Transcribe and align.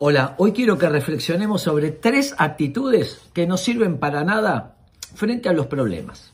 Hola, 0.00 0.36
hoy 0.38 0.52
quiero 0.52 0.78
que 0.78 0.88
reflexionemos 0.88 1.62
sobre 1.62 1.90
tres 1.90 2.32
actitudes 2.38 3.20
que 3.32 3.48
no 3.48 3.56
sirven 3.56 3.98
para 3.98 4.22
nada 4.22 4.76
frente 5.16 5.48
a 5.48 5.52
los 5.52 5.66
problemas. 5.66 6.32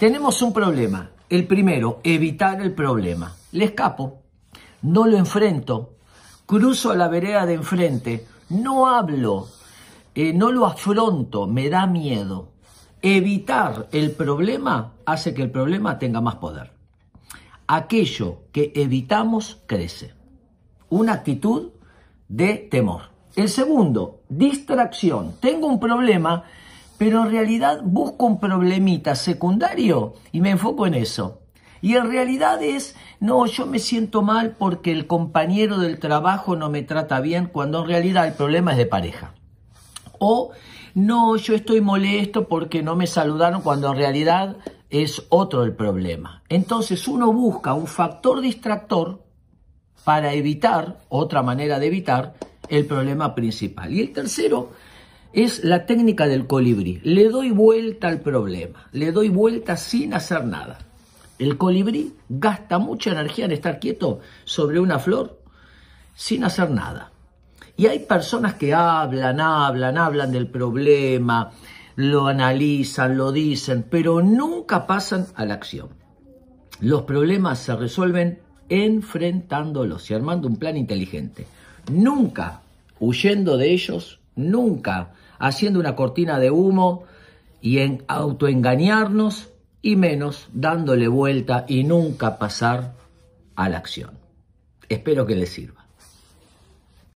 Tenemos 0.00 0.42
un 0.42 0.52
problema. 0.52 1.10
El 1.28 1.46
primero, 1.46 2.00
evitar 2.02 2.60
el 2.60 2.72
problema. 2.72 3.36
Le 3.52 3.66
escapo, 3.66 4.22
no 4.82 5.06
lo 5.06 5.16
enfrento, 5.18 5.94
cruzo 6.46 6.92
la 6.96 7.06
vereda 7.06 7.46
de 7.46 7.54
enfrente, 7.54 8.26
no 8.48 8.88
hablo, 8.88 9.46
eh, 10.16 10.32
no 10.32 10.50
lo 10.50 10.66
afronto, 10.66 11.46
me 11.46 11.70
da 11.70 11.86
miedo. 11.86 12.48
Evitar 13.02 13.86
el 13.92 14.10
problema 14.10 14.94
hace 15.06 15.32
que 15.32 15.42
el 15.42 15.52
problema 15.52 15.96
tenga 16.00 16.20
más 16.20 16.34
poder. 16.36 16.72
Aquello 17.68 18.40
que 18.50 18.72
evitamos 18.74 19.60
crece. 19.68 20.12
Una 20.88 21.12
actitud 21.12 21.70
de 22.30 22.54
temor. 22.70 23.02
El 23.34 23.48
segundo, 23.48 24.20
distracción. 24.28 25.34
Tengo 25.40 25.66
un 25.66 25.80
problema, 25.80 26.44
pero 26.96 27.24
en 27.24 27.30
realidad 27.30 27.80
busco 27.84 28.24
un 28.24 28.40
problemita 28.40 29.14
secundario 29.14 30.14
y 30.32 30.40
me 30.40 30.50
enfoco 30.50 30.86
en 30.86 30.94
eso. 30.94 31.40
Y 31.82 31.96
en 31.96 32.08
realidad 32.08 32.62
es, 32.62 32.94
no, 33.18 33.46
yo 33.46 33.66
me 33.66 33.78
siento 33.78 34.22
mal 34.22 34.56
porque 34.58 34.92
el 34.92 35.06
compañero 35.06 35.78
del 35.78 35.98
trabajo 35.98 36.54
no 36.54 36.70
me 36.70 36.82
trata 36.82 37.20
bien, 37.20 37.46
cuando 37.46 37.80
en 37.82 37.88
realidad 37.88 38.26
el 38.26 38.34
problema 38.34 38.72
es 38.72 38.78
de 38.78 38.86
pareja. 38.86 39.34
O, 40.18 40.52
no, 40.94 41.36
yo 41.36 41.54
estoy 41.54 41.80
molesto 41.80 42.46
porque 42.46 42.82
no 42.82 42.96
me 42.96 43.06
saludaron, 43.06 43.62
cuando 43.62 43.90
en 43.90 43.96
realidad 43.96 44.56
es 44.90 45.24
otro 45.30 45.64
el 45.64 45.74
problema. 45.74 46.42
Entonces 46.48 47.08
uno 47.08 47.32
busca 47.32 47.74
un 47.74 47.86
factor 47.86 48.40
distractor 48.40 49.29
para 50.04 50.32
evitar, 50.32 50.98
otra 51.08 51.42
manera 51.42 51.78
de 51.78 51.86
evitar, 51.86 52.34
el 52.68 52.86
problema 52.86 53.34
principal. 53.34 53.92
Y 53.92 54.00
el 54.00 54.12
tercero 54.12 54.70
es 55.32 55.64
la 55.64 55.86
técnica 55.86 56.26
del 56.26 56.46
colibrí. 56.46 57.00
Le 57.02 57.28
doy 57.28 57.50
vuelta 57.50 58.08
al 58.08 58.20
problema, 58.20 58.88
le 58.92 59.12
doy 59.12 59.28
vuelta 59.28 59.76
sin 59.76 60.14
hacer 60.14 60.44
nada. 60.44 60.78
El 61.38 61.56
colibrí 61.56 62.14
gasta 62.28 62.78
mucha 62.78 63.12
energía 63.12 63.46
en 63.46 63.52
estar 63.52 63.80
quieto 63.80 64.20
sobre 64.44 64.78
una 64.78 64.98
flor 64.98 65.40
sin 66.14 66.44
hacer 66.44 66.70
nada. 66.70 67.12
Y 67.76 67.86
hay 67.86 68.00
personas 68.00 68.54
que 68.54 68.74
hablan, 68.74 69.40
hablan, 69.40 69.96
hablan 69.96 70.32
del 70.32 70.48
problema, 70.48 71.50
lo 71.96 72.26
analizan, 72.26 73.16
lo 73.16 73.32
dicen, 73.32 73.86
pero 73.88 74.20
nunca 74.20 74.86
pasan 74.86 75.26
a 75.34 75.46
la 75.46 75.54
acción. 75.54 75.88
Los 76.80 77.02
problemas 77.02 77.58
se 77.58 77.74
resuelven 77.74 78.40
enfrentándolos 78.70 80.10
y 80.10 80.14
armando 80.14 80.48
un 80.48 80.56
plan 80.56 80.76
inteligente. 80.76 81.46
Nunca 81.92 82.62
huyendo 82.98 83.58
de 83.58 83.72
ellos, 83.72 84.20
nunca 84.36 85.12
haciendo 85.38 85.80
una 85.80 85.96
cortina 85.96 86.38
de 86.38 86.50
humo 86.50 87.04
y 87.60 87.78
en 87.78 88.04
autoengañarnos 88.08 89.50
y 89.82 89.96
menos 89.96 90.48
dándole 90.52 91.08
vuelta 91.08 91.64
y 91.68 91.84
nunca 91.84 92.38
pasar 92.38 92.94
a 93.56 93.68
la 93.68 93.78
acción. 93.78 94.10
Espero 94.88 95.26
que 95.26 95.36
les 95.36 95.50
sirva. 95.50 95.86